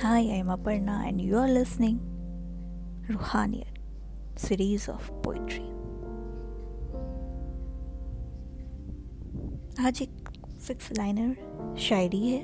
Hi, 0.00 0.20
I 0.20 0.38
am 0.40 0.46
Aparna, 0.46 1.06
and 1.06 1.20
you 1.20 1.36
are 1.36 1.46
listening 1.46 2.00
Ruhaniyat 3.08 3.76
series 4.36 4.88
of 4.88 5.10
poetry. 5.22 5.68
आज 9.86 10.02
एक 10.02 10.30
six 10.66 10.90
liner 10.98 11.76
शायरी 11.78 12.20
है 12.28 12.40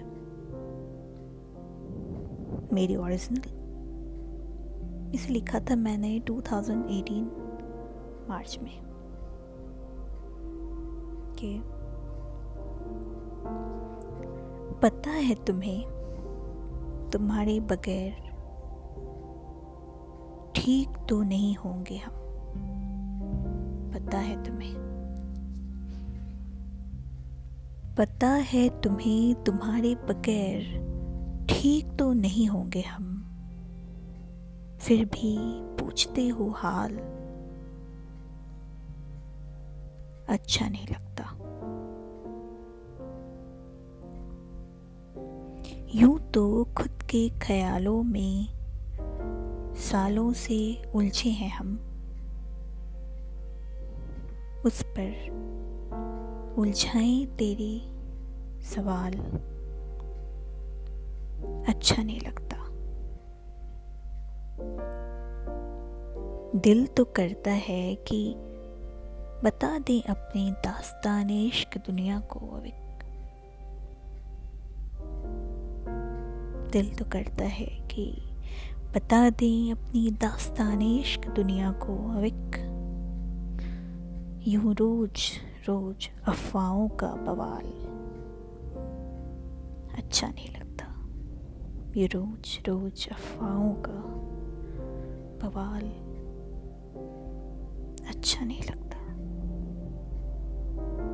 मेरी 2.74 2.96
original 2.96 3.42
इसे 5.14 5.32
लिखा 5.32 5.60
था 5.60 5.76
मैंने 5.76 6.18
2018 6.30 7.22
मार्च 8.28 8.58
में 8.62 8.78
कि 11.40 11.58
पता 14.82 15.10
है 15.10 15.34
तुम्हें 15.44 15.97
तुम्हारे 17.12 17.60
बगैर 17.60 18.12
ठीक 20.56 20.88
तो 21.08 21.22
नहीं 21.22 21.54
होंगे 21.54 21.96
हम। 21.96 22.12
पता 23.94 24.18
है 24.18 24.44
तुम्हें? 24.44 24.74
पता 27.98 28.28
है 28.28 28.80
तुम्हें 28.80 29.44
तुम्हारे 29.44 29.94
बगैर 29.94 30.88
ठीक 31.50 31.96
तो 31.98 32.12
नहीं 32.12 32.46
होंगे 32.46 32.80
हम। 32.80 33.24
फिर 34.80 35.04
भी 35.04 35.38
पूछते 35.76 36.28
हो 36.28 36.50
हाल। 36.50 36.96
अच्छा 40.28 40.68
नहीं 40.68 40.86
लगता। 40.86 41.24
यूँ 45.94 46.18
तो 46.30 46.64
खुद 46.76 46.97
के 47.10 47.28
ख्यालों 47.28 48.02
में 48.02 48.48
सालों 49.74 50.32
से 50.32 50.82
उलझे 50.94 51.30
हैं 51.30 51.50
हम। 51.50 51.74
उस 54.66 54.82
पर 54.82 55.38
उलझाएँ 56.58 57.26
तेरे 57.26 57.80
सवाल। 58.64 59.12
अच्छा 61.68 62.02
नहीं 62.02 62.20
लगता। 62.20 62.56
दिल 66.60 66.86
तो 66.86 67.04
करता 67.04 67.50
है 67.50 67.94
कि 67.94 68.34
बता 69.44 69.78
दें 69.78 70.02
अपनी 70.02 70.50
दास्तान 70.50 71.30
इश्क 71.30 71.78
दुनिया 71.78 72.20
को, 72.20 72.38
अभी। 72.38 72.87
दिल 76.72 76.94
तो 76.94 77.04
करता 77.04 77.44
है 77.44 77.66
कि 77.66 78.12
बता 78.94 79.30
दें 79.30 79.72
अपनी 79.72 80.10
दास्तान 80.10 80.82
इश्क 80.82 81.28
दुनिया 81.28 81.72
को 81.72 82.16
अविक। 82.16 82.56
यूँ 84.48 84.74
रोज 84.74 85.20
रोज 85.68 86.10
अफवाहों 86.28 86.88
का 86.88 87.06
बवाल। 87.06 87.66
अच्छा 89.98 90.28
नहीं 90.28 90.48
लगता। 90.48 90.84
ये 92.00 92.06
रोज 92.06 92.58
रोज 92.68 93.08
अफवाहों 93.08 93.74
का 93.74 94.04
बवाल। 95.46 95.88
अच्छा 98.08 98.44
नहीं 98.44 98.62
लगता। 98.62 98.98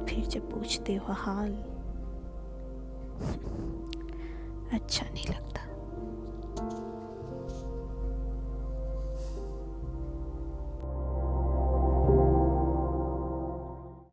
फिर 0.04 0.26
जब 0.26 0.50
पूछते 0.50 0.94
हो 0.94 1.06
हाल 1.08 1.52
अच्छा 4.74 5.06
नहीं 5.12 5.26
लगता। 5.28 5.63